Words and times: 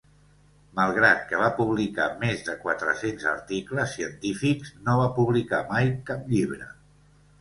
Malgrat 0.77 1.19
que 1.31 1.41
va 1.41 1.49
publicar 1.59 2.07
més 2.23 2.41
de 2.49 2.55
quatre-cents 2.63 3.27
articles 3.33 3.95
científics, 3.99 4.73
no 4.89 4.97
va 5.03 5.07
publicar 5.19 5.61
mai 5.73 5.93
cap 6.11 6.25
llibre. 6.33 6.73